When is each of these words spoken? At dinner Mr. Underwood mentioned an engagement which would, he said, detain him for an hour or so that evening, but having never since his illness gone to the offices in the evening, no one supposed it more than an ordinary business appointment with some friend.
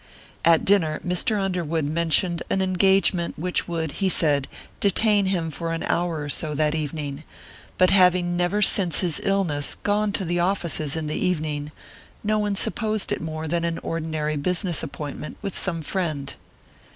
At 0.43 0.65
dinner 0.65 0.99
Mr. 1.05 1.39
Underwood 1.39 1.85
mentioned 1.85 2.41
an 2.49 2.59
engagement 2.63 3.37
which 3.37 3.67
would, 3.67 3.91
he 3.91 4.09
said, 4.09 4.47
detain 4.79 5.27
him 5.27 5.51
for 5.51 5.73
an 5.73 5.83
hour 5.83 6.21
or 6.23 6.29
so 6.29 6.55
that 6.55 6.73
evening, 6.73 7.23
but 7.77 7.91
having 7.91 8.35
never 8.35 8.63
since 8.63 9.01
his 9.01 9.21
illness 9.23 9.75
gone 9.75 10.11
to 10.13 10.25
the 10.25 10.39
offices 10.39 10.95
in 10.95 11.05
the 11.05 11.23
evening, 11.23 11.71
no 12.23 12.39
one 12.39 12.55
supposed 12.55 13.11
it 13.11 13.21
more 13.21 13.47
than 13.47 13.63
an 13.63 13.77
ordinary 13.83 14.37
business 14.37 14.81
appointment 14.81 15.37
with 15.43 15.55
some 15.55 15.83
friend. 15.83 16.33